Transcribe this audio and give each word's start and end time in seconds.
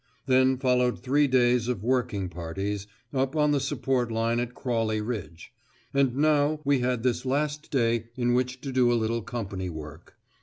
Then 0.25 0.57
followed 0.57 0.97
three 0.97 1.27
days 1.27 1.67
of 1.67 1.83
working 1.83 2.27
parties, 2.27 2.87
up 3.13 3.35
on 3.35 3.51
the 3.51 3.59
support 3.59 4.11
line 4.11 4.39
at 4.39 4.55
Crawley 4.55 4.99
Ridge; 4.99 5.53
and 5.93 6.15
now, 6.15 6.59
we 6.63 6.79
had 6.79 7.03
this 7.03 7.23
last 7.23 7.69
day 7.69 8.07
in 8.15 8.33
which 8.33 8.61
to 8.61 8.71
do 8.71 8.91
a 8.91 8.95
little 8.97 9.21
company 9.21 9.69
work. 9.69 10.15